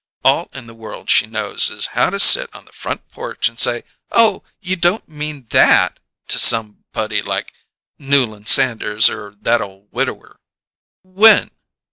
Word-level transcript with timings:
All 0.23 0.49
in 0.51 0.65
the 0.65 0.73
world 0.73 1.11
she 1.11 1.27
knows 1.27 1.69
is 1.69 1.85
how 1.93 2.09
to 2.09 2.19
sit 2.19 2.49
on 2.55 2.65
the 2.65 2.71
front 2.71 3.07
porch 3.11 3.47
and 3.47 3.59
say: 3.59 3.83
'Oh 4.11 4.41
you 4.59 4.75
don't 4.75 5.07
mean 5.07 5.45
that!' 5.51 5.99
to 6.29 6.39
somebody 6.39 7.21
like 7.21 7.53
Newland 7.99 8.47
Sanders 8.47 9.11
or 9.11 9.35
that 9.43 9.61
ole 9.61 9.89
widower!" 9.91 10.39
"When?" 11.03 11.51